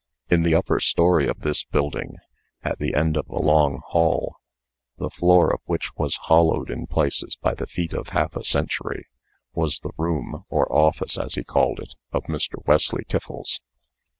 In 0.31 0.41
the 0.41 0.55
upper 0.55 0.79
story 0.79 1.27
of 1.27 1.41
this 1.41 1.63
building, 1.63 2.15
at 2.63 2.79
the 2.79 2.95
end 2.95 3.15
of 3.15 3.29
a 3.29 3.37
long, 3.39 3.83
hall, 3.89 4.37
the 4.97 5.11
floor 5.11 5.53
of 5.53 5.59
which 5.65 5.95
was 5.95 6.15
hollowed 6.23 6.71
in 6.71 6.87
places 6.87 7.37
by 7.39 7.53
the 7.53 7.67
feet 7.67 7.93
of 7.93 8.09
half 8.09 8.35
a 8.35 8.43
century, 8.43 9.05
was 9.53 9.81
the 9.81 9.91
room, 9.99 10.43
or 10.49 10.65
office, 10.75 11.19
as 11.19 11.35
he 11.35 11.43
called 11.43 11.79
it, 11.79 11.93
of 12.11 12.23
Mr. 12.23 12.65
Wesley 12.65 13.03
Tiffles. 13.07 13.61